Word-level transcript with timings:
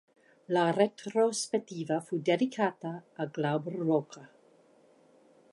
La 0.47 0.71
retrospettiva 0.71 2.01
fu 2.01 2.17
dedicata 2.23 3.03
a 3.17 3.25
Glauber 3.27 3.73
Rocha. 3.75 4.29